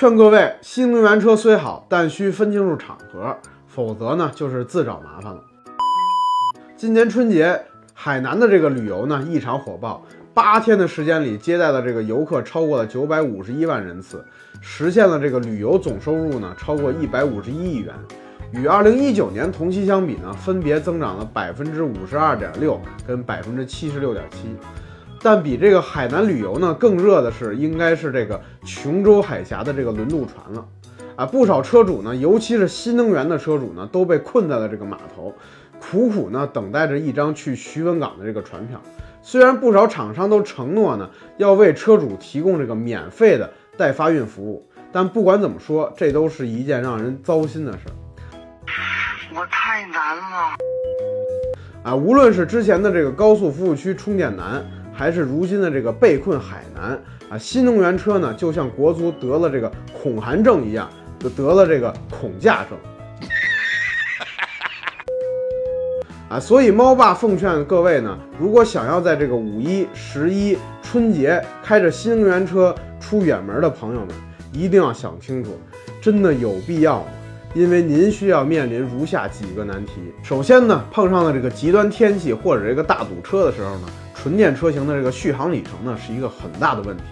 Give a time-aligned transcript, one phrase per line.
[0.00, 5.44] 劝各位，新能源车虽好，但需分清楚场合，否则呢就是自找麻烦了。
[6.74, 7.60] 今年春节，
[7.92, 10.02] 海南的这个旅游呢异常火爆，
[10.32, 14.24] 八天的时间里接待的这个游客超过了九百五十一万人次，
[14.62, 17.94] 实现了这个旅游总收入呢超过一百五十一亿元，
[18.52, 24.48] 与二零一九年同期相比呢，分别增长了百分之五十二点六跟百分之七十六点七。
[25.22, 30.66] 但比这个海南旅游呢更热的是，应该是这个琼州海峡的这个轮渡船了，
[31.14, 35.34] 啊，不少车主呢，尤其是新能源的车主呢，都被困在了这个码头，
[35.78, 38.80] 苦苦呢等待着一张去徐闻港的这个船票。
[39.20, 47.92] 虽然不少厂商都承诺呢要为车主提供这个免费的代发运服务，但不管怎么说，这都是一件让人糟心的事儿。
[49.34, 50.56] 我太难了，
[51.84, 54.64] 啊，无论是之前的这个高速服务区充电难。
[55.00, 57.00] 还是如今的这个被困海南
[57.30, 62.76] 啊，新能源车呢，就像国足得了这个恐韩症一样，就得了这个恐驾症
[66.28, 66.38] 啊。
[66.38, 74.08] 所以猫爸奉劝各位呢，如果想要在这个五一、十一、春节开着新能源车出远门的朋友们，
[74.52, 75.58] 一定要想清楚，
[75.98, 77.06] 真的有必要吗？
[77.54, 80.12] 因为您需要面临如下几个难题。
[80.22, 83.88] 首先呢，碰上了这个极端天气或者这个大堵车的时候呢。
[84.20, 87.04] 纯电车型的这个续航里程呢，是一个很大的问题。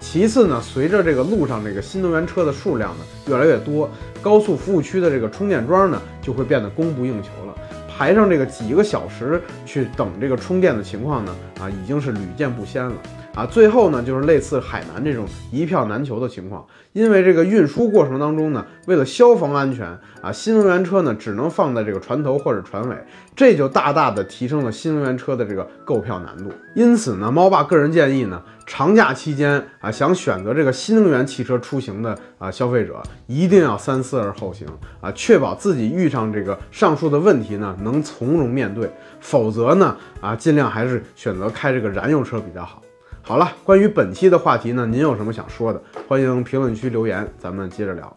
[0.00, 3.90] 其次呢，随着这个路上这个新能源车的数量呢越来越多，
[4.22, 7.54] 高速服务区的这个充电桩呢就会变得供不应求了，
[7.88, 12.94] 排上这个几个小时去等这个充电的情况呢，啊，已经是屡见不鲜了。
[13.38, 19.86] 啊，最后呢，就是类似海南这种一票难求的情况，因为这个运输过程当中呢，为了消防安全
[20.20, 22.96] 啊，新能源车呢只能放在这个船头或者船尾，
[23.36, 26.50] 这就大大的提升了新能源车的这个购票难度。
[26.74, 34.66] 因此呢，猫爸个人建议呢，长假期间啊，想选择这个新能源汽车出行的啊消费者，一定要三思而后行
[35.00, 42.82] 啊，确保自己遇上这个上述的问题呢，能从容面对，否则呢，啊，尽量还是选择开这个燃油车比较好。
[43.22, 45.82] 好了，关于本期的话题呢，您有什么想说的？
[46.08, 48.16] 欢迎评论区留言，咱们接着聊。